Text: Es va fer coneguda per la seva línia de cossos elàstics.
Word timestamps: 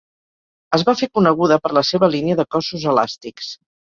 Es 0.77 0.83
va 0.87 0.95
fer 1.01 1.09
coneguda 1.17 1.59
per 1.65 1.71
la 1.79 1.85
seva 1.91 2.09
línia 2.15 2.39
de 2.39 2.45
cossos 2.57 2.87
elàstics. 2.95 3.53